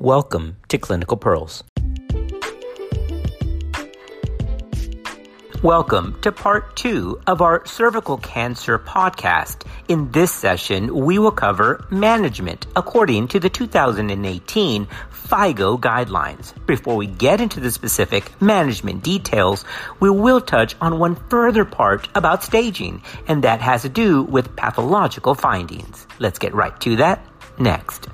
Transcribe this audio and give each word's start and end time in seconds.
Welcome 0.00 0.56
to 0.68 0.78
Clinical 0.78 1.18
Pearls. 1.18 1.62
Welcome 5.62 6.18
to 6.22 6.32
part 6.32 6.74
two 6.74 7.20
of 7.26 7.42
our 7.42 7.66
cervical 7.66 8.16
cancer 8.16 8.78
podcast. 8.78 9.66
In 9.88 10.10
this 10.10 10.32
session, 10.32 11.04
we 11.04 11.18
will 11.18 11.30
cover 11.30 11.86
management 11.90 12.66
according 12.76 13.28
to 13.28 13.40
the 13.40 13.50
2018 13.50 14.86
FIGO 14.86 15.78
guidelines. 15.78 16.54
Before 16.66 16.96
we 16.96 17.06
get 17.06 17.42
into 17.42 17.60
the 17.60 17.70
specific 17.70 18.40
management 18.40 19.02
details, 19.02 19.66
we 20.00 20.08
will 20.08 20.40
touch 20.40 20.76
on 20.80 20.98
one 20.98 21.16
further 21.28 21.66
part 21.66 22.08
about 22.14 22.42
staging, 22.42 23.02
and 23.28 23.44
that 23.44 23.60
has 23.60 23.82
to 23.82 23.90
do 23.90 24.22
with 24.22 24.56
pathological 24.56 25.34
findings. 25.34 26.06
Let's 26.18 26.38
get 26.38 26.54
right 26.54 26.80
to 26.80 26.96
that 26.96 27.22
next. 27.58 28.08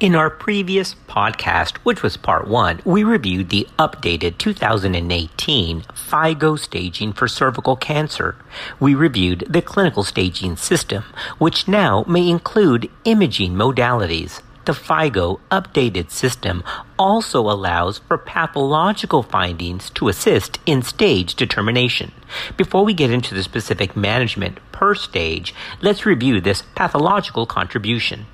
In 0.00 0.14
our 0.14 0.30
previous 0.30 0.94
podcast, 1.08 1.76
which 1.82 2.02
was 2.02 2.16
part 2.16 2.48
one, 2.48 2.80
we 2.86 3.04
reviewed 3.04 3.50
the 3.50 3.68
updated 3.78 4.38
2018 4.38 5.82
FIGO 5.82 6.58
staging 6.58 7.12
for 7.12 7.28
cervical 7.28 7.76
cancer. 7.76 8.34
We 8.80 8.94
reviewed 8.94 9.44
the 9.46 9.60
clinical 9.60 10.02
staging 10.02 10.56
system, 10.56 11.04
which 11.36 11.68
now 11.68 12.06
may 12.08 12.30
include 12.30 12.88
imaging 13.04 13.52
modalities. 13.52 14.40
The 14.64 14.72
FIGO 14.72 15.38
updated 15.50 16.10
system 16.10 16.64
also 16.98 17.40
allows 17.40 17.98
for 17.98 18.16
pathological 18.16 19.22
findings 19.22 19.90
to 19.90 20.08
assist 20.08 20.60
in 20.64 20.80
stage 20.80 21.34
determination. 21.34 22.12
Before 22.56 22.86
we 22.86 22.94
get 22.94 23.10
into 23.10 23.34
the 23.34 23.42
specific 23.42 23.94
management 23.94 24.60
per 24.72 24.94
stage, 24.94 25.54
let's 25.82 26.06
review 26.06 26.40
this 26.40 26.62
pathological 26.74 27.44
contribution. 27.44 28.24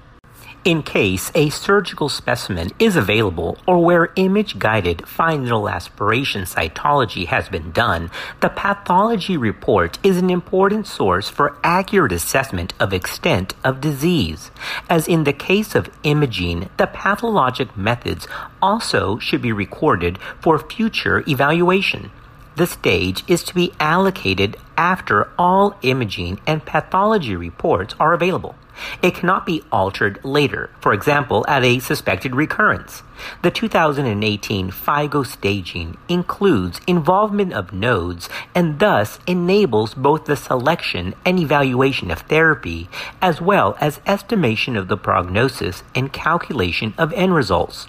In 0.66 0.82
case 0.82 1.30
a 1.32 1.48
surgical 1.50 2.08
specimen 2.08 2.72
is 2.80 2.96
available 2.96 3.56
or 3.68 3.84
where 3.84 4.12
image 4.16 4.58
guided 4.58 5.04
needle 5.16 5.68
aspiration 5.68 6.42
cytology 6.42 7.26
has 7.26 7.48
been 7.48 7.70
done, 7.70 8.10
the 8.40 8.48
pathology 8.48 9.36
report 9.36 10.00
is 10.02 10.16
an 10.16 10.28
important 10.28 10.88
source 10.88 11.28
for 11.28 11.56
accurate 11.62 12.10
assessment 12.10 12.74
of 12.80 12.92
extent 12.92 13.54
of 13.62 13.80
disease. 13.80 14.50
As 14.90 15.06
in 15.06 15.22
the 15.22 15.32
case 15.32 15.76
of 15.76 15.88
imaging, 16.02 16.68
the 16.78 16.88
pathologic 16.88 17.76
methods 17.76 18.26
also 18.60 19.20
should 19.20 19.42
be 19.42 19.52
recorded 19.52 20.18
for 20.40 20.58
future 20.58 21.22
evaluation. 21.28 22.10
The 22.56 22.66
stage 22.66 23.22
is 23.28 23.44
to 23.44 23.54
be 23.54 23.72
allocated 23.78 24.56
after 24.76 25.30
all 25.38 25.78
imaging 25.82 26.40
and 26.44 26.66
pathology 26.66 27.36
reports 27.36 27.94
are 28.00 28.12
available. 28.12 28.56
It 29.02 29.14
cannot 29.14 29.46
be 29.46 29.62
altered 29.72 30.18
later, 30.24 30.70
for 30.80 30.92
example, 30.92 31.44
at 31.48 31.64
a 31.64 31.78
suspected 31.78 32.34
recurrence. 32.34 33.02
The 33.42 33.50
2018 33.50 34.70
FIGO 34.70 35.24
staging 35.24 35.96
includes 36.08 36.80
involvement 36.86 37.52
of 37.52 37.72
nodes 37.72 38.28
and 38.54 38.78
thus 38.78 39.18
enables 39.26 39.94
both 39.94 40.26
the 40.26 40.36
selection 40.36 41.14
and 41.24 41.38
evaluation 41.38 42.10
of 42.10 42.20
therapy, 42.20 42.88
as 43.22 43.40
well 43.40 43.76
as 43.80 44.00
estimation 44.06 44.76
of 44.76 44.88
the 44.88 44.96
prognosis 44.96 45.82
and 45.94 46.12
calculation 46.12 46.92
of 46.98 47.12
end 47.14 47.34
results 47.34 47.88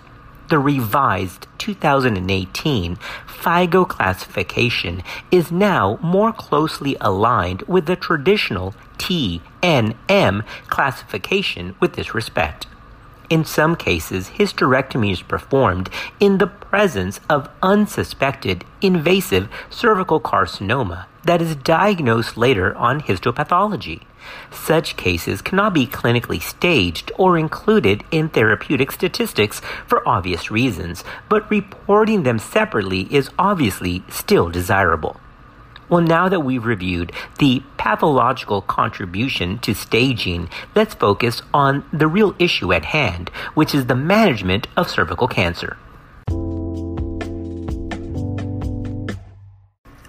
the 0.50 0.60
revised 0.60 1.48
2018 1.58 2.98
FIGO 3.28 3.88
classification 3.88 5.04
is 5.32 5.52
now 5.52 6.00
more 6.02 6.32
closely 6.32 6.96
aligned 7.02 7.62
with 7.64 7.86
the 7.86 7.96
traditional 7.96 8.74
TNM 8.98 10.46
classification 10.68 11.76
with 11.80 11.94
this 11.94 12.14
respect. 12.14 12.68
In 13.30 13.44
some 13.44 13.76
cases, 13.76 14.30
hysterectomy 14.38 15.12
is 15.12 15.22
performed 15.22 15.90
in 16.20 16.38
the 16.38 16.48
presence 16.48 17.20
of 17.30 17.50
unsuspected 17.62 18.64
invasive 18.82 19.50
cervical 19.70 20.22
carcinoma 20.22 21.08
that 21.26 21.42
is 21.42 21.58
diagnosed 21.58 22.38
later 22.38 22.74
on 22.76 23.02
histopathology. 23.02 24.04
Such 24.50 24.96
cases 24.96 25.42
cannot 25.42 25.74
be 25.74 25.86
clinically 25.86 26.42
staged 26.42 27.12
or 27.18 27.38
included 27.38 28.04
in 28.12 28.30
therapeutic 28.30 28.92
statistics 28.92 29.62
for 29.86 30.08
obvious 30.08 30.50
reasons, 30.50 31.04
but 31.28 31.50
reporting 31.50 32.24
them 32.24 32.40
separately 32.40 33.14
is 33.14 33.30
obviously 33.38 34.04
still 34.10 34.50
desirable. 34.50 35.20
Well, 35.90 36.02
now 36.02 36.28
that 36.28 36.42
we've 36.42 36.66
reviewed 36.66 37.14
the 37.40 37.64
pathological 37.78 38.62
contribution 38.62 39.60
to 39.60 39.74
staging, 39.74 40.50
let's 40.76 40.94
focus 40.94 41.42
on 41.54 41.86
the 41.94 42.08
real 42.08 42.36
issue 42.40 42.74
at 42.74 42.86
hand, 42.86 43.30
which 43.54 43.74
is 43.74 43.86
the 43.86 43.96
management 43.96 44.68
of 44.76 44.90
cervical 44.90 45.30
cancer. 45.30 45.78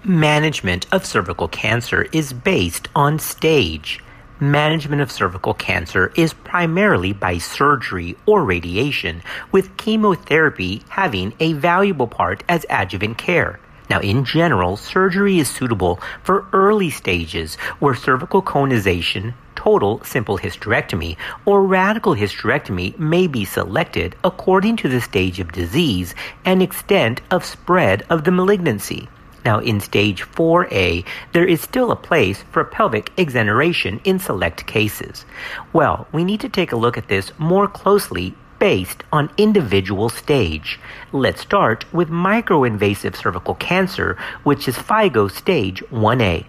Management 0.03 0.85
of 0.91 1.05
cervical 1.05 1.47
cancer 1.47 2.07
is 2.11 2.33
based 2.33 2.89
on 2.95 3.19
stage. 3.19 4.01
Management 4.41 5.01
of 5.01 5.11
cervical 5.11 5.53
cancer 5.53 6.11
is 6.15 6.33
primarily 6.33 7.13
by 7.13 7.37
surgery 7.37 8.17
or 8.25 8.43
radiation, 8.43 9.21
with 9.51 9.77
chemotherapy 9.77 10.81
having 10.89 11.33
a 11.39 11.53
valuable 11.53 12.07
part 12.07 12.43
as 12.49 12.65
adjuvant 12.69 13.17
care. 13.17 13.59
Now, 13.89 13.99
in 14.01 14.23
general, 14.23 14.77
surgery 14.77 15.39
is 15.39 15.49
suitable 15.49 15.99
for 16.21 16.45
early 16.53 16.91
stages 16.91 17.55
where 17.79 17.95
cervical 17.95 18.43
conization, 18.43 19.33
total 19.55 20.03
simple 20.03 20.37
hysterectomy, 20.37 21.17
or 21.43 21.63
radical 21.63 22.15
hysterectomy 22.15 22.97
may 22.99 23.25
be 23.25 23.45
selected 23.45 24.15
according 24.23 24.75
to 24.77 24.89
the 24.89 25.01
stage 25.01 25.39
of 25.39 25.51
disease 25.51 26.13
and 26.45 26.61
extent 26.61 27.21
of 27.31 27.43
spread 27.43 28.05
of 28.11 28.25
the 28.25 28.31
malignancy. 28.31 29.09
Now, 29.43 29.59
in 29.59 29.79
stage 29.79 30.23
4A, 30.23 31.05
there 31.31 31.45
is 31.45 31.61
still 31.61 31.91
a 31.91 31.95
place 31.95 32.43
for 32.51 32.63
pelvic 32.63 33.11
exenteration 33.17 34.01
in 34.03 34.19
select 34.19 34.67
cases. 34.67 35.25
Well, 35.73 36.07
we 36.11 36.23
need 36.23 36.41
to 36.41 36.49
take 36.49 36.71
a 36.71 36.77
look 36.77 36.97
at 36.97 37.07
this 37.07 37.31
more 37.39 37.67
closely 37.67 38.35
based 38.59 39.03
on 39.11 39.31
individual 39.37 40.09
stage. 40.09 40.79
Let's 41.11 41.41
start 41.41 41.91
with 41.93 42.09
microinvasive 42.09 43.15
cervical 43.15 43.55
cancer, 43.55 44.17
which 44.43 44.67
is 44.67 44.75
FIGO 44.75 45.31
stage 45.31 45.81
1A. 45.91 46.45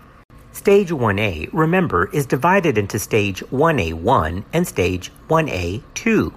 Stage 0.52 0.90
1A, 0.90 1.48
remember, 1.52 2.10
is 2.12 2.26
divided 2.26 2.76
into 2.76 2.98
stage 2.98 3.40
1A1 3.50 4.44
and 4.52 4.66
stage 4.66 5.10
1A2. 5.28 6.32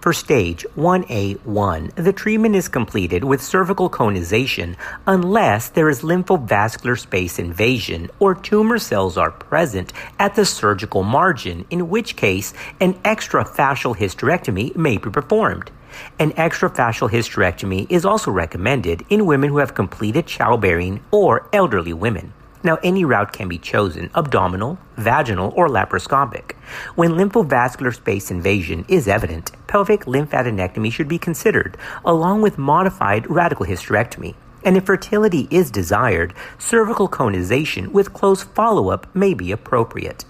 For 0.00 0.12
stage 0.12 0.64
1A1, 0.76 1.94
the 1.94 2.12
treatment 2.12 2.56
is 2.56 2.68
completed 2.68 3.24
with 3.24 3.42
cervical 3.42 3.88
conization 3.88 4.76
unless 5.06 5.68
there 5.68 5.88
is 5.88 6.02
lymphovascular 6.02 6.98
space 6.98 7.38
invasion 7.38 8.10
or 8.18 8.34
tumor 8.34 8.78
cells 8.78 9.16
are 9.16 9.30
present 9.30 9.92
at 10.18 10.34
the 10.34 10.44
surgical 10.44 11.02
margin, 11.02 11.64
in 11.70 11.88
which 11.88 12.16
case 12.16 12.54
an 12.80 12.94
extrafascial 13.02 13.96
hysterectomy 13.96 14.74
may 14.76 14.96
be 14.96 15.10
performed. 15.10 15.70
An 16.18 16.32
extrafascial 16.32 17.10
hysterectomy 17.10 17.86
is 17.90 18.04
also 18.04 18.30
recommended 18.30 19.04
in 19.08 19.26
women 19.26 19.50
who 19.50 19.58
have 19.58 19.74
completed 19.74 20.26
childbearing 20.26 21.02
or 21.10 21.48
elderly 21.52 21.92
women. 21.92 22.32
Now, 22.62 22.78
any 22.82 23.04
route 23.04 23.32
can 23.32 23.48
be 23.48 23.58
chosen 23.58 24.10
abdominal, 24.14 24.78
vaginal, 24.96 25.52
or 25.54 25.68
laparoscopic. 25.68 26.52
When 26.94 27.12
lymphovascular 27.12 27.94
space 27.94 28.30
invasion 28.30 28.84
is 28.88 29.06
evident, 29.06 29.52
pelvic 29.66 30.04
lymphadenectomy 30.06 30.90
should 30.90 31.08
be 31.08 31.18
considered, 31.18 31.76
along 32.04 32.42
with 32.42 32.58
modified 32.58 33.30
radical 33.30 33.66
hysterectomy. 33.66 34.34
And 34.64 34.76
if 34.76 34.84
fertility 34.84 35.46
is 35.50 35.70
desired, 35.70 36.34
cervical 36.58 37.06
conization 37.06 37.92
with 37.92 38.12
close 38.12 38.42
follow 38.42 38.90
up 38.90 39.14
may 39.14 39.32
be 39.32 39.52
appropriate. 39.52 40.24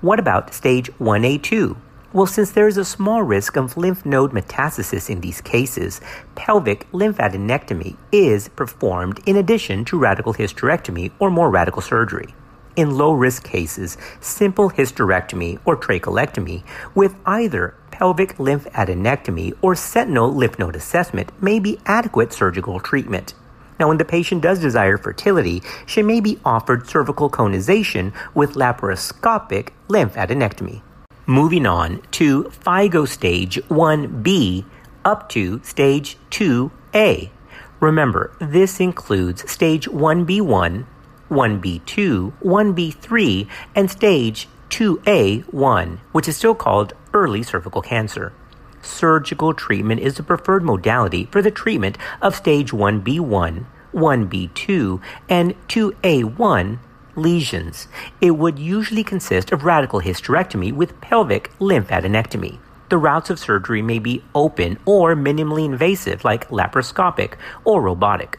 What 0.00 0.20
about 0.20 0.54
stage 0.54 0.90
1A2? 0.98 1.76
Well, 2.14 2.26
since 2.26 2.50
there 2.50 2.68
is 2.68 2.76
a 2.76 2.84
small 2.84 3.22
risk 3.22 3.56
of 3.56 3.78
lymph 3.78 4.04
node 4.04 4.32
metastasis 4.32 5.08
in 5.08 5.22
these 5.22 5.40
cases, 5.40 6.02
pelvic 6.34 6.86
lymphadenectomy 6.92 7.96
is 8.12 8.48
performed 8.48 9.20
in 9.24 9.36
addition 9.36 9.86
to 9.86 9.98
radical 9.98 10.34
hysterectomy 10.34 11.12
or 11.18 11.30
more 11.30 11.48
radical 11.48 11.80
surgery. 11.80 12.34
In 12.76 12.98
low 12.98 13.14
risk 13.14 13.44
cases, 13.44 13.96
simple 14.20 14.70
hysterectomy 14.70 15.58
or 15.64 15.74
trachelectomy 15.74 16.64
with 16.94 17.14
either 17.24 17.74
pelvic 17.90 18.36
lymphadenectomy 18.36 19.54
or 19.62 19.74
sentinel 19.74 20.34
lymph 20.34 20.58
node 20.58 20.76
assessment 20.76 21.32
may 21.42 21.58
be 21.58 21.78
adequate 21.86 22.34
surgical 22.34 22.78
treatment. 22.78 23.32
Now, 23.80 23.88
when 23.88 23.96
the 23.96 24.04
patient 24.04 24.42
does 24.42 24.58
desire 24.58 24.98
fertility, 24.98 25.62
she 25.86 26.02
may 26.02 26.20
be 26.20 26.38
offered 26.44 26.86
cervical 26.86 27.30
conization 27.30 28.12
with 28.34 28.52
laparoscopic 28.52 29.70
lymphadenectomy. 29.88 30.82
Moving 31.26 31.66
on 31.66 32.02
to 32.12 32.44
FIGO 32.44 33.06
stage 33.06 33.56
1B 33.68 34.64
up 35.04 35.28
to 35.28 35.62
stage 35.62 36.16
2A. 36.30 37.30
Remember, 37.78 38.32
this 38.40 38.80
includes 38.80 39.48
stage 39.48 39.88
1B1, 39.88 40.84
1B2, 41.30 42.32
1B3, 42.42 43.48
and 43.76 43.88
stage 43.88 44.48
2A1, 44.70 45.98
which 46.10 46.26
is 46.26 46.36
still 46.36 46.56
called 46.56 46.92
early 47.14 47.44
cervical 47.44 47.82
cancer. 47.82 48.32
Surgical 48.80 49.54
treatment 49.54 50.00
is 50.00 50.16
the 50.16 50.24
preferred 50.24 50.64
modality 50.64 51.28
for 51.30 51.40
the 51.40 51.52
treatment 51.52 51.96
of 52.20 52.34
stage 52.34 52.72
1B1, 52.72 53.64
1B2, 53.94 55.00
and 55.28 55.54
2A1 55.68 56.78
lesions. 57.16 57.88
It 58.20 58.32
would 58.32 58.58
usually 58.58 59.04
consist 59.04 59.52
of 59.52 59.64
radical 59.64 60.00
hysterectomy 60.00 60.72
with 60.72 61.00
pelvic 61.00 61.50
lymphadenectomy. 61.58 62.58
The 62.88 62.98
routes 62.98 63.30
of 63.30 63.38
surgery 63.38 63.80
may 63.82 63.98
be 63.98 64.22
open 64.34 64.78
or 64.84 65.14
minimally 65.14 65.64
invasive, 65.64 66.24
like 66.24 66.48
laparoscopic 66.48 67.34
or 67.64 67.80
robotic. 67.80 68.38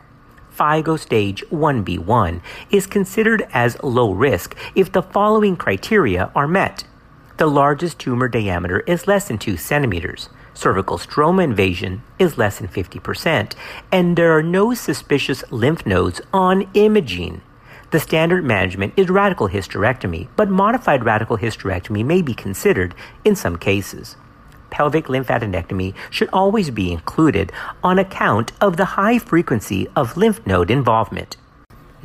FIGO 0.56 1.00
stage 1.00 1.44
1B1 1.50 2.42
is 2.70 2.86
considered 2.86 3.48
as 3.52 3.82
low 3.82 4.12
risk 4.12 4.56
if 4.76 4.92
the 4.92 5.02
following 5.02 5.56
criteria 5.56 6.32
are 6.36 6.48
met. 6.48 6.84
The 7.38 7.48
largest 7.48 7.98
tumor 7.98 8.28
diameter 8.28 8.82
is 8.82 9.08
less 9.08 9.28
than 9.28 9.40
2 9.40 9.58
centimeters. 9.58 10.30
Cervical 10.54 11.00
stroma 11.00 11.44
invasion 11.44 12.04
is 12.20 12.38
less 12.38 12.60
than 12.60 12.68
50%, 12.68 13.56
and 13.92 14.16
there 14.16 14.38
are 14.38 14.44
no 14.44 14.76
suspicious 14.76 15.44
lymph 15.50 15.84
nodes 15.84 16.22
on 16.32 16.70
imaging. 16.76 17.42
The 17.94 18.00
standard 18.00 18.44
management 18.44 18.96
is 18.98 19.08
radical 19.08 19.50
hysterectomy, 19.50 20.28
but 20.36 20.50
modified 20.50 21.06
radical 21.06 21.38
hysterectomy 21.38 22.04
may 22.04 22.24
be 22.24 22.34
considered 22.34 22.96
in 23.24 23.36
some 23.36 23.56
cases 23.56 24.16
pelvic 24.72 25.06
lymphadenectomy 25.06 25.94
should 26.10 26.30
always 26.34 26.72
be 26.72 26.92
included 26.92 27.52
on 27.84 28.00
account 28.00 28.52
of 28.60 28.78
the 28.78 28.98
high 28.98 29.20
frequency 29.20 29.88
of 29.96 30.18
lymph 30.18 30.44
node 30.48 30.72
involvement. 30.72 31.38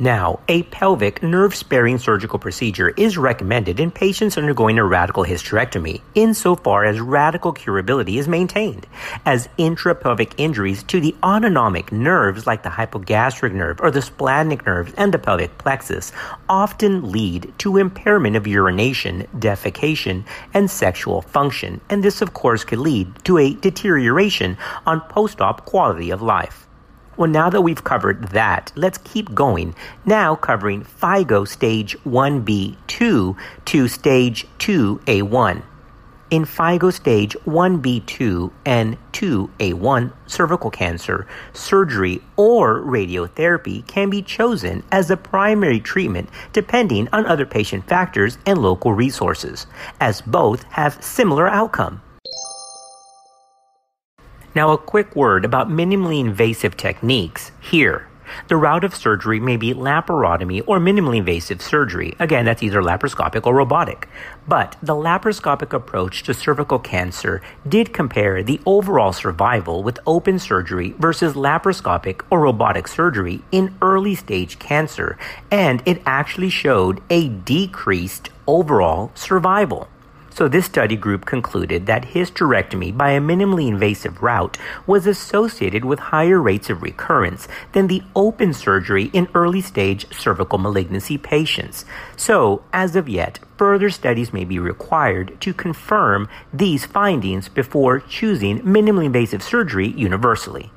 Now, 0.01 0.39
a 0.47 0.63
pelvic 0.63 1.21
nerve 1.21 1.53
sparing 1.53 1.97
surgical 1.97 2.39
procedure 2.39 2.87
is 2.95 3.17
recommended 3.17 3.81
in 3.81 3.91
patients 3.91 4.37
undergoing 4.37 4.79
a 4.79 4.85
radical 4.85 5.25
hysterectomy, 5.25 5.99
insofar 6.15 6.85
as 6.85 7.01
radical 7.01 7.53
curability 7.53 8.15
is 8.15 8.25
maintained, 8.25 8.87
as 9.25 9.49
intrapelvic 9.57 10.31
injuries 10.37 10.83
to 10.83 11.01
the 11.01 11.13
autonomic 11.21 11.91
nerves 11.91 12.47
like 12.47 12.63
the 12.63 12.69
hypogastric 12.69 13.51
nerve 13.51 13.81
or 13.81 13.91
the 13.91 13.99
splanchnic 13.99 14.65
nerves 14.65 14.93
and 14.95 15.13
the 15.13 15.19
pelvic 15.19 15.57
plexus 15.57 16.13
often 16.47 17.11
lead 17.11 17.51
to 17.57 17.75
impairment 17.75 18.37
of 18.37 18.47
urination, 18.47 19.27
defecation, 19.35 20.23
and 20.53 20.71
sexual 20.71 21.21
function, 21.23 21.81
and 21.89 22.05
this, 22.05 22.21
of 22.21 22.33
course, 22.33 22.63
could 22.63 22.79
lead 22.79 23.13
to 23.25 23.37
a 23.37 23.53
deterioration 23.55 24.57
on 24.87 25.01
post 25.01 25.41
op 25.41 25.65
quality 25.65 26.09
of 26.09 26.21
life. 26.21 26.68
Well, 27.19 27.29
now 27.29 27.49
that 27.49 27.63
we've 27.63 27.83
covered 27.83 28.29
that, 28.29 28.71
let's 28.77 28.97
keep 28.99 29.35
going. 29.35 29.75
Now 30.05 30.35
covering 30.35 30.85
FIGO 30.85 31.45
stage 31.45 31.97
1B2 32.05 33.35
to 33.65 33.87
stage 33.89 34.47
2A1. 34.59 35.61
In 36.29 36.45
FIGO 36.45 36.93
stage 36.93 37.35
1B2 37.45 38.53
and 38.65 38.97
2A1 39.11 40.13
cervical 40.27 40.71
cancer, 40.71 41.27
surgery 41.51 42.21
or 42.37 42.79
radiotherapy 42.79 43.85
can 43.85 44.09
be 44.09 44.21
chosen 44.21 44.85
as 44.89 45.09
the 45.09 45.17
primary 45.17 45.81
treatment 45.81 46.29
depending 46.53 47.09
on 47.11 47.25
other 47.25 47.45
patient 47.45 47.85
factors 47.85 48.37
and 48.45 48.59
local 48.59 48.93
resources, 48.93 49.67
as 49.99 50.21
both 50.21 50.63
have 50.69 51.03
similar 51.03 51.49
outcome. 51.49 52.01
Now, 54.55 54.71
a 54.71 54.77
quick 54.77 55.15
word 55.15 55.45
about 55.45 55.69
minimally 55.69 56.19
invasive 56.19 56.75
techniques 56.75 57.51
here. 57.61 58.07
The 58.47 58.57
route 58.57 58.83
of 58.83 58.95
surgery 58.95 59.39
may 59.39 59.57
be 59.57 59.73
laparotomy 59.73 60.63
or 60.67 60.79
minimally 60.79 61.17
invasive 61.17 61.61
surgery. 61.61 62.15
Again, 62.19 62.45
that's 62.45 62.63
either 62.63 62.81
laparoscopic 62.81 63.45
or 63.45 63.55
robotic. 63.55 64.07
But 64.47 64.75
the 64.81 64.93
laparoscopic 64.93 65.73
approach 65.73 66.23
to 66.23 66.33
cervical 66.33 66.79
cancer 66.79 67.41
did 67.67 67.93
compare 67.93 68.43
the 68.43 68.59
overall 68.65 69.13
survival 69.13 69.83
with 69.83 69.99
open 70.05 70.39
surgery 70.39 70.95
versus 70.97 71.33
laparoscopic 71.33 72.21
or 72.29 72.41
robotic 72.41 72.87
surgery 72.87 73.41
in 73.51 73.75
early 73.81 74.15
stage 74.15 74.59
cancer, 74.59 75.17
and 75.51 75.83
it 75.85 76.01
actually 76.05 76.49
showed 76.49 77.01
a 77.09 77.29
decreased 77.29 78.29
overall 78.47 79.11
survival. 79.15 79.87
So, 80.39 80.47
this 80.47 80.67
study 80.67 80.95
group 80.95 81.25
concluded 81.25 81.85
that 81.87 82.13
hysterectomy 82.13 82.95
by 82.95 83.11
a 83.11 83.19
minimally 83.19 83.67
invasive 83.67 84.21
route 84.23 84.57
was 84.87 85.05
associated 85.05 85.83
with 85.83 85.99
higher 85.99 86.41
rates 86.41 86.69
of 86.69 86.81
recurrence 86.81 87.49
than 87.73 87.87
the 87.87 88.03
open 88.15 88.53
surgery 88.53 89.09
in 89.11 89.27
early 89.35 89.59
stage 89.59 90.05
cervical 90.13 90.57
malignancy 90.57 91.17
patients. 91.17 91.83
So, 92.15 92.63
as 92.71 92.95
of 92.95 93.09
yet, 93.09 93.39
further 93.57 93.89
studies 93.89 94.31
may 94.31 94.45
be 94.45 94.59
required 94.59 95.35
to 95.41 95.53
confirm 95.53 96.29
these 96.53 96.85
findings 96.85 97.49
before 97.49 97.99
choosing 97.99 98.61
minimally 98.61 99.07
invasive 99.07 99.43
surgery 99.43 99.89
universally. 99.89 100.71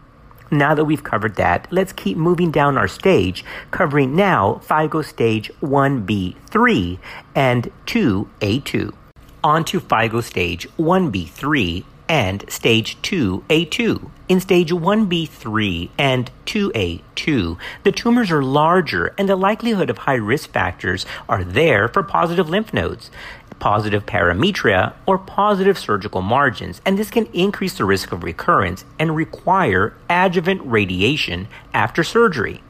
Now 0.51 0.75
that 0.75 0.87
we've 0.87 1.05
covered 1.05 1.37
that, 1.37 1.69
let's 1.71 1.93
keep 1.93 2.17
moving 2.17 2.51
down 2.51 2.77
our 2.77 2.89
stage, 2.89 3.45
covering 3.71 4.17
now 4.17 4.61
FIGO 4.65 5.05
stage 5.05 5.53
1B3 5.63 6.99
and 7.37 7.71
2A2 7.87 8.95
onto 9.43 9.81
FIGO 9.81 10.23
stage 10.23 10.69
1B3 10.79 11.85
and 12.09 12.45
stage 12.51 13.01
2A2. 13.03 14.11
In 14.29 14.41
stage 14.41 14.71
1B3 14.71 15.91
and 15.99 16.31
2A2, 16.47 17.57
the 17.85 17.93
tumors 17.93 18.31
are 18.31 18.43
larger 18.43 19.15
and 19.19 19.29
the 19.29 19.37
likelihood 19.37 19.91
of 19.91 19.99
high 19.99 20.15
risk 20.15 20.51
factors 20.51 21.07
are 21.29 21.45
there 21.45 21.89
for 21.89 22.03
positive 22.03 22.49
lymph 22.49 22.73
nodes, 22.73 23.11
positive 23.59 24.05
parametria, 24.05 24.93
or 25.07 25.19
positive 25.19 25.79
surgical 25.79 26.21
margins, 26.21 26.81
and 26.85 26.99
this 26.99 27.11
can 27.11 27.27
increase 27.27 27.79
the 27.79 27.85
risk 27.85 28.13
of 28.13 28.25
recurrence 28.25 28.85
and 28.99 29.17
require 29.17 29.95
adjuvant 30.11 30.61
radiation 30.65 31.49
after 31.73 32.03
surgery 32.03 32.63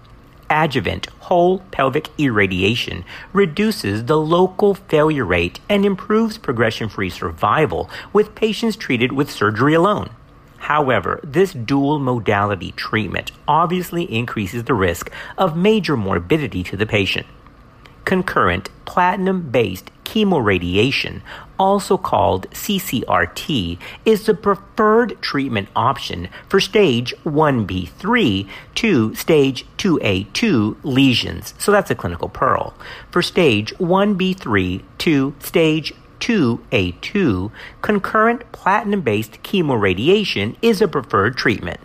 adjuvant 0.52 1.06
whole 1.20 1.60
pelvic 1.70 2.08
irradiation 2.19 3.04
reduces 3.32 4.04
the 4.04 4.19
local 4.19 4.75
failure 4.75 5.25
rate 5.25 5.58
and 5.69 5.84
improves 5.84 6.38
progression 6.38 6.88
free 6.88 7.10
survival 7.10 7.88
with 8.12 8.34
patients 8.34 8.76
treated 8.76 9.12
with 9.12 9.31
surgery 9.31 9.75
alone. 9.75 10.10
However, 10.58 11.19
this 11.25 11.52
dual 11.52 11.99
modality 11.99 12.72
treatment 12.72 13.32
obviously 13.49 14.04
increases 14.04 14.64
the 14.64 14.75
risk 14.75 15.10
of 15.37 15.56
major 15.56 15.96
morbidity 15.96 16.62
to 16.64 16.76
the 16.76 16.87
patient 16.87 17.26
concurrent 18.04 18.69
platinum 18.84 19.50
based 19.50 19.90
chemoradiation, 20.04 21.22
also 21.58 21.96
called 21.96 22.50
CCRT, 22.50 23.78
is 24.04 24.26
the 24.26 24.34
preferred 24.34 25.20
treatment 25.22 25.69
option 25.74 26.29
for 26.48 26.60
stage 26.60 27.15
1B3 27.24 28.48
to 28.74 29.15
stage 29.15 29.67
2A2 29.79 30.76
lesions. 30.82 31.55
So 31.58 31.72
that's 31.72 31.91
a 31.91 31.94
clinical 31.94 32.29
pearl. 32.29 32.74
For 33.10 33.22
stage 33.22 33.72
1B3 33.76 34.82
to 34.98 35.34
stage 35.38 35.94
2A2, 36.20 37.50
concurrent 37.81 38.53
platinum 38.53 39.00
based 39.00 39.43
chemoradiation 39.43 40.56
is 40.62 40.81
a 40.81 40.88
preferred 40.88 41.36
treatment. 41.36 41.81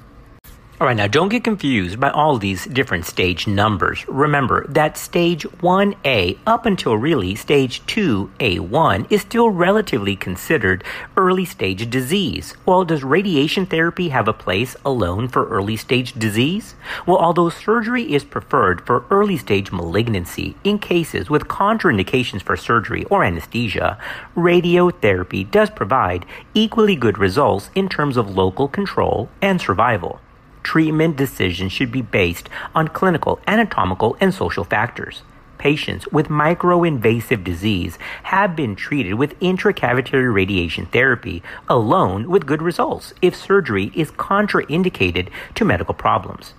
All 0.79 0.86
right, 0.86 0.96
now 0.96 1.07
don't 1.07 1.29
get 1.29 1.43
confused 1.43 2.00
by 2.00 2.12
all 2.12 2.38
these 2.38 2.65
different 2.65 3.07
stage 3.07 3.48
numbers. 3.48 4.07
Remember 4.07 4.63
that 4.67 4.96
stage 4.96 5.41
1A 5.63 6.38
up 6.46 6.67
until 6.67 6.96
really 6.98 7.34
stage 7.34 7.84
2A1 7.88 9.12
is 9.12 9.22
still 9.22 9.50
relatively 9.50 10.15
considered 10.15 10.84
early 11.17 11.46
stage 11.46 11.89
disease. 11.89 12.53
Well, 12.67 12.86
does 12.86 13.03
radiation 13.03 13.65
therapy 13.65 14.10
have 14.10 14.27
a 14.27 14.34
place 14.34 14.75
alone 14.86 15.29
for 15.29 15.50
early 15.50 15.77
stage 15.77 16.13
disease? 16.13 16.75
Well, 17.07 17.17
although 17.17 17.50
surgery 17.50 18.13
is 18.13 18.24
preferred 18.24 18.86
for 18.86 19.03
early 19.10 19.38
stage 19.38 19.72
malignancy 19.72 20.57
in 20.63 20.77
cases 20.77 21.27
with 21.27 21.48
contraindications 21.48 22.43
for 22.43 22.55
surgery 22.55 23.03
or 23.05 23.24
anesthesia, 23.24 23.98
radiotherapy 24.36 25.50
does 25.50 25.72
provide 25.72 26.27
equally 26.53 26.96
good 26.96 27.17
results 27.17 27.72
in 27.74 27.89
terms 27.89 28.15
of 28.15 28.36
local 28.36 28.67
control 28.67 29.27
and 29.41 29.60
survival 29.60 30.22
treatment 30.67 31.15
decisions 31.15 31.71
should 31.71 31.93
be 31.93 32.01
based 32.01 32.50
on 32.75 32.89
clinical, 32.89 33.39
anatomical, 33.47 34.17
and 34.19 34.33
social 34.33 34.65
factors. 34.65 35.21
Patients 35.57 36.05
with 36.09 36.27
microinvasive 36.27 37.41
disease 37.41 37.97
have 38.24 38.53
been 38.53 38.75
treated 38.75 39.13
with 39.13 39.39
intracavitary 39.39 40.31
radiation 40.31 40.86
therapy 40.88 41.41
alone 41.69 42.27
with 42.27 42.45
good 42.45 42.62
results 42.62 43.13
if 43.21 43.33
surgery 43.33 43.93
is 43.95 44.12
contraindicated 44.12 45.29
to 45.55 45.63
medical 45.63 45.93
problems 45.93 46.53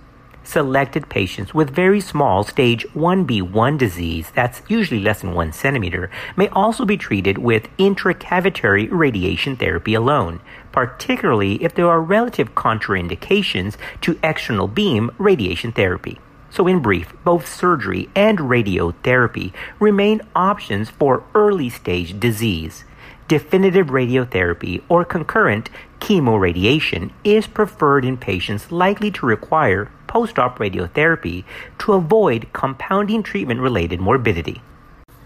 selected 0.49 1.07
patients 1.09 1.53
with 1.53 1.69
very 1.69 2.01
small 2.01 2.43
stage 2.43 2.85
1B1 2.95 3.77
disease, 3.77 4.31
that's 4.33 4.63
usually 4.67 4.99
less 4.99 5.21
than 5.21 5.33
1 5.33 5.53
centimeter, 5.53 6.09
may 6.35 6.47
also 6.49 6.85
be 6.85 6.97
treated 6.97 7.37
with 7.37 7.69
intracavitary 7.77 8.87
radiation 8.89 9.55
therapy 9.55 9.93
alone, 9.93 10.39
particularly 10.71 11.63
if 11.63 11.75
there 11.75 11.87
are 11.87 12.01
relative 12.01 12.55
contraindications 12.55 13.77
to 14.01 14.19
external 14.23 14.67
beam 14.67 15.11
radiation 15.19 15.71
therapy. 15.71 16.19
So, 16.49 16.65
in 16.65 16.79
brief, 16.79 17.13
both 17.23 17.47
surgery 17.47 18.09
and 18.15 18.39
radiotherapy 18.39 19.53
remain 19.79 20.21
options 20.35 20.89
for 20.89 21.23
early 21.35 21.69
stage 21.69 22.19
disease. 22.19 22.85
Definitive 23.27 23.87
radiotherapy 23.87 24.81
or 24.89 25.05
concurrent 25.05 25.69
chemoradiation 25.99 27.11
is 27.23 27.45
preferred 27.45 28.03
in 28.03 28.17
patients 28.17 28.71
likely 28.71 29.11
to 29.11 29.27
require 29.27 29.91
post 30.09 30.37
op 30.37 30.57
radiotherapy 30.57 31.45
to 31.77 31.93
avoid 31.93 32.51
compounding 32.51 33.23
treatment 33.23 33.61
related 33.61 34.01
morbidity. 34.01 34.61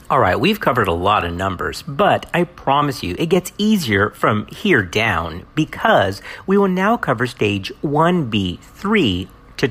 All 0.10 0.20
right, 0.20 0.40
we've 0.40 0.60
covered 0.60 0.90
a 0.90 0.94
lot 0.94 1.24
of 1.24 1.34
numbers, 1.34 1.82
but 1.82 2.30
I 2.34 2.44
promise 2.44 3.02
you 3.02 3.16
it 3.18 3.30
gets 3.30 3.54
easier 3.58 4.12
from 4.12 4.46
here 4.48 4.84
down 4.84 5.48
because 5.56 6.22
we 6.46 6.58
will 6.58 6.68
now 6.68 6.98
cover 6.98 7.26
stage 7.26 7.72
1B3 7.82 9.30
to 9.58 9.68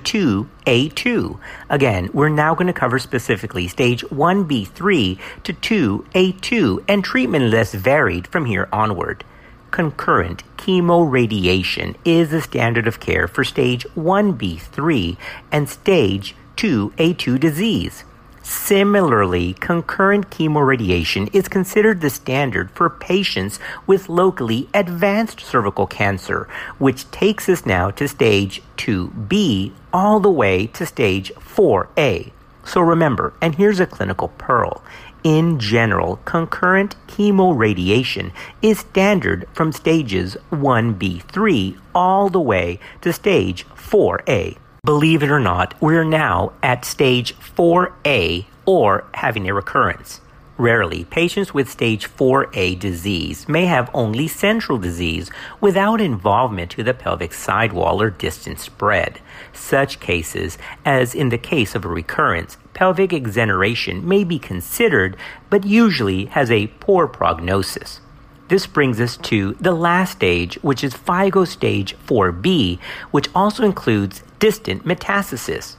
2A2. 0.65 1.39
Again, 1.69 2.09
we're 2.15 2.31
now 2.31 2.55
going 2.55 2.67
to 2.67 2.73
cover 2.73 2.99
specifically 2.99 3.69
stage 3.69 4.03
1B3 4.05 5.19
to 5.45 5.53
2A2, 5.53 6.85
and 6.89 7.05
treatment 7.05 7.51
less 7.51 7.75
varied 7.75 8.27
from 8.27 8.47
here 8.47 8.69
onward. 8.73 9.25
Concurrent 9.73 10.45
chemoradiation 10.59 11.97
is 12.05 12.29
the 12.29 12.43
standard 12.43 12.87
of 12.87 13.01
care 13.01 13.27
for 13.27 13.43
stage 13.43 13.87
1B3 13.97 15.17
and 15.51 15.67
stage 15.67 16.35
2A2 16.59 17.41
disease. 17.41 18.05
Similarly, 18.43 19.55
concurrent 19.55 20.29
chemoradiation 20.29 21.35
is 21.35 21.49
considered 21.49 22.03
the 22.03 22.11
standard 22.11 22.71
for 22.73 22.91
patients 22.91 23.59
with 23.87 24.11
locally 24.11 24.69
advanced 24.75 25.41
cervical 25.41 25.87
cancer, 25.87 26.47
which 26.77 27.11
takes 27.11 27.49
us 27.49 27.65
now 27.65 27.91
to 27.93 28.07
stage 28.07 28.61
2B 28.77 29.73
all 29.91 30.21
the 30.21 30.31
way 30.31 30.67
to 30.67 30.85
stage 30.85 31.33
4A. 31.37 32.31
So 32.65 32.83
remember, 32.83 33.33
and 33.41 33.55
here's 33.55 33.81
a 33.81 33.87
clinical 33.87 34.29
pearl. 34.29 34.83
In 35.25 35.61
general, 35.61 36.17
concurrent 36.25 36.97
chemoradiation 37.07 38.33
is 38.61 38.81
standard 38.81 39.47
from 39.53 39.71
stages 39.71 40.37
1B3 40.51 41.79
all 41.95 42.29
the 42.29 42.41
way 42.41 42.81
to 43.03 43.13
stage 43.13 43.65
4A. 43.69 44.57
Believe 44.85 45.23
it 45.23 45.31
or 45.31 45.39
not, 45.39 45.81
we're 45.81 46.03
now 46.03 46.53
at 46.61 46.85
stage 46.85 47.39
4A 47.39 48.47
or 48.67 49.05
having 49.15 49.49
a 49.49 49.55
recurrence. 49.55 50.21
Rarely, 50.59 51.05
patients 51.05 51.55
with 51.55 51.71
stage 51.71 52.09
4A 52.09 52.79
disease 52.79 53.49
may 53.49 53.67
have 53.67 53.91
only 53.95 54.27
central 54.27 54.77
disease 54.77 55.31
without 55.61 56.01
involvement 56.01 56.73
to 56.73 56.83
the 56.83 56.95
pelvic 56.95 57.33
sidewall 57.33 58.03
or 58.03 58.11
distant 58.11 58.59
spread. 58.59 59.21
Such 59.53 60.01
cases, 60.01 60.59
as 60.85 61.15
in 61.15 61.31
the 61.31 61.39
case 61.39 61.75
of 61.75 61.85
a 61.85 61.89
recurrence, 61.89 62.59
pelvic 62.75 63.13
exenteration 63.13 64.07
may 64.07 64.25
be 64.25 64.39
considered, 64.39 65.17
but 65.51 65.65
usually 65.65 66.27
has 66.27 66.51
a 66.51 66.69
poor 66.81 67.07
prognosis. 67.07 68.01
This 68.49 68.67
brings 68.67 69.01
us 69.01 69.17
to 69.19 69.55
the 69.55 69.73
last 69.73 70.13
stage, 70.13 70.57
which 70.63 70.85
is 70.85 70.95
FIGO 70.95 71.47
stage 71.47 71.97
4B, 72.07 72.79
which 73.11 73.29
also 73.35 73.65
includes 73.65 74.23
distant 74.39 74.85
metastasis. 74.85 75.77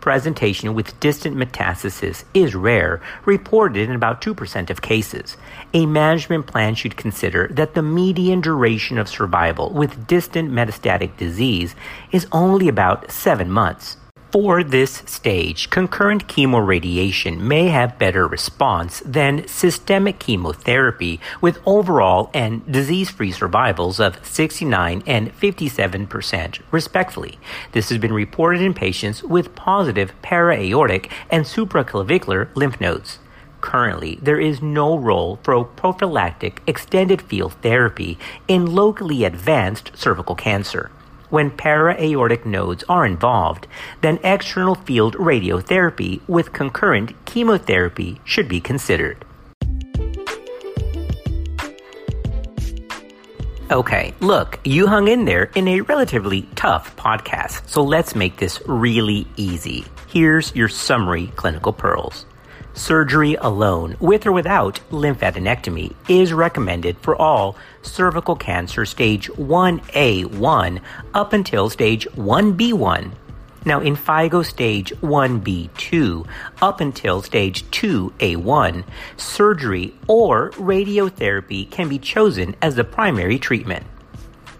Presentation 0.00 0.74
with 0.74 0.98
distant 1.00 1.36
metastasis 1.36 2.24
is 2.32 2.54
rare, 2.54 3.00
reported 3.24 3.88
in 3.88 3.94
about 3.94 4.20
2% 4.22 4.70
of 4.70 4.80
cases. 4.80 5.36
A 5.74 5.84
management 5.84 6.46
plan 6.46 6.76
should 6.76 6.96
consider 6.96 7.48
that 7.48 7.74
the 7.74 7.82
median 7.82 8.40
duration 8.40 8.98
of 8.98 9.08
survival 9.08 9.70
with 9.70 10.06
distant 10.06 10.50
metastatic 10.50 11.16
disease 11.16 11.74
is 12.12 12.28
only 12.30 12.68
about 12.68 13.10
7 13.10 13.50
months. 13.50 13.96
For 14.32 14.64
this 14.64 15.04
stage, 15.06 15.70
concurrent 15.70 16.26
chemoradiation 16.26 17.38
may 17.38 17.68
have 17.68 17.98
better 17.98 18.26
response 18.26 19.00
than 19.06 19.46
systemic 19.46 20.18
chemotherapy 20.18 21.20
with 21.40 21.60
overall 21.64 22.30
and 22.34 22.66
disease 22.70 23.08
free 23.08 23.30
survivals 23.30 24.00
of 24.00 24.18
69 24.26 25.04
and 25.06 25.32
57% 25.38 26.60
respectively. 26.72 27.38
This 27.70 27.88
has 27.90 27.98
been 27.98 28.12
reported 28.12 28.62
in 28.62 28.74
patients 28.74 29.22
with 29.22 29.54
positive 29.54 30.12
para-aortic 30.22 31.10
and 31.30 31.44
supraclavicular 31.44 32.48
lymph 32.56 32.80
nodes. 32.80 33.20
Currently, 33.60 34.18
there 34.20 34.40
is 34.40 34.60
no 34.60 34.98
role 34.98 35.38
for 35.44 35.64
prophylactic 35.64 36.62
extended 36.66 37.22
field 37.22 37.54
therapy 37.62 38.18
in 38.48 38.74
locally 38.74 39.24
advanced 39.24 39.92
cervical 39.94 40.34
cancer. 40.34 40.90
When 41.28 41.50
para-aortic 41.50 42.46
nodes 42.46 42.84
are 42.88 43.04
involved, 43.04 43.66
then 44.00 44.20
external 44.22 44.76
field 44.76 45.16
radiotherapy 45.16 46.20
with 46.28 46.52
concurrent 46.52 47.12
chemotherapy 47.24 48.20
should 48.24 48.48
be 48.48 48.60
considered. 48.60 49.24
Okay, 53.68 54.14
look, 54.20 54.60
you 54.62 54.86
hung 54.86 55.08
in 55.08 55.24
there 55.24 55.50
in 55.56 55.66
a 55.66 55.80
relatively 55.80 56.42
tough 56.54 56.94
podcast, 56.94 57.68
so 57.68 57.82
let's 57.82 58.14
make 58.14 58.36
this 58.36 58.62
really 58.66 59.26
easy. 59.36 59.84
Here's 60.06 60.54
your 60.54 60.68
summary 60.68 61.32
clinical 61.34 61.72
pearls. 61.72 62.26
Surgery 62.76 63.36
alone, 63.36 63.96
with 64.00 64.26
or 64.26 64.32
without 64.32 64.78
lymphadenectomy, 64.90 65.94
is 66.10 66.34
recommended 66.34 66.94
for 66.98 67.16
all 67.16 67.56
cervical 67.80 68.36
cancer 68.36 68.84
stage 68.84 69.30
1A1 69.30 70.80
up 71.14 71.32
until 71.32 71.70
stage 71.70 72.06
1B1. 72.16 73.12
Now, 73.64 73.80
in 73.80 73.96
FIGO 73.96 74.44
stage 74.44 74.92
1B2 75.00 76.26
up 76.60 76.82
until 76.82 77.22
stage 77.22 77.64
2A1, 77.70 78.84
surgery 79.16 79.94
or 80.06 80.50
radiotherapy 80.50 81.70
can 81.70 81.88
be 81.88 81.98
chosen 81.98 82.54
as 82.60 82.74
the 82.74 82.84
primary 82.84 83.38
treatment. 83.38 83.86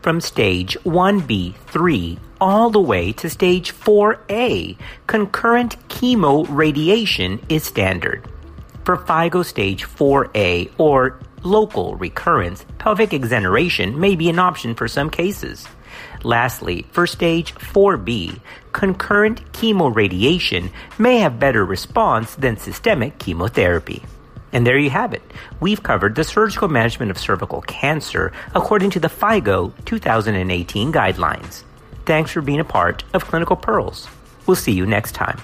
From 0.00 0.22
stage 0.22 0.76
1B3 0.84 2.18
all 2.40 2.70
the 2.70 2.80
way 2.80 3.12
to 3.12 3.30
stage 3.30 3.72
4A, 3.72 4.76
concurrent 5.06 5.88
chemo 5.88 6.46
radiation 6.48 7.44
is 7.48 7.64
standard. 7.64 8.28
For 8.84 8.96
FIGO 8.96 9.44
stage 9.44 9.84
4A 9.84 10.72
or 10.78 11.18
local 11.42 11.96
recurrence, 11.96 12.64
pelvic 12.78 13.14
exenteration 13.14 13.98
may 13.98 14.16
be 14.16 14.28
an 14.28 14.38
option 14.38 14.74
for 14.74 14.88
some 14.88 15.10
cases. 15.10 15.66
Lastly, 16.22 16.86
for 16.90 17.06
stage 17.06 17.54
4B, 17.54 18.40
concurrent 18.72 19.52
chemoradiation 19.52 20.70
may 20.98 21.18
have 21.18 21.38
better 21.38 21.64
response 21.64 22.34
than 22.34 22.56
systemic 22.56 23.18
chemotherapy. 23.18 24.02
And 24.52 24.66
there 24.66 24.78
you 24.78 24.90
have 24.90 25.12
it. 25.12 25.22
We've 25.60 25.82
covered 25.82 26.14
the 26.14 26.24
surgical 26.24 26.68
management 26.68 27.10
of 27.10 27.18
cervical 27.18 27.62
cancer 27.62 28.32
according 28.54 28.90
to 28.90 29.00
the 29.00 29.08
FIGO 29.08 29.72
2018 29.84 30.92
guidelines. 30.92 31.62
Thanks 32.06 32.30
for 32.30 32.40
being 32.40 32.60
a 32.60 32.64
part 32.64 33.02
of 33.14 33.24
Clinical 33.24 33.56
Pearls. 33.56 34.08
We'll 34.46 34.54
see 34.54 34.70
you 34.70 34.86
next 34.86 35.12
time. 35.12 35.40